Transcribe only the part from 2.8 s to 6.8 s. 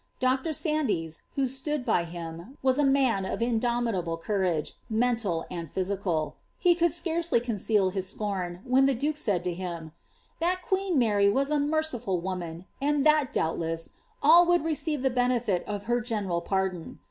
man of indomitable courage, ineolil and physical; he